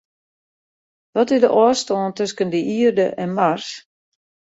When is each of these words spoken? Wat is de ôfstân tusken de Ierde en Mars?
Wat 1.15 1.29
is 1.35 1.41
de 1.43 1.49
ôfstân 1.63 2.03
tusken 2.17 2.49
de 2.53 2.61
Ierde 2.75 3.07
en 3.23 3.29
Mars? 3.37 3.67